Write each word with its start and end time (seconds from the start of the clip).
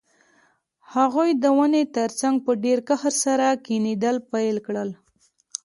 هغه 0.93 1.23
د 1.43 1.45
ونې 1.57 1.83
ترڅنګ 1.97 2.35
په 2.45 2.51
ډیر 2.63 2.77
قهر 2.89 3.13
سره 3.23 3.47
کیندل 3.65 4.15
پیل 4.31 4.57
کړل 4.65 4.89